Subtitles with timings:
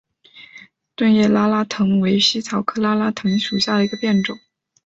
[0.95, 4.35] 钝叶拉拉藤为茜草科拉拉藤属下的一个变种。